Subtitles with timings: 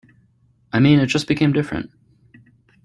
[0.73, 1.91] I mean, it just became different.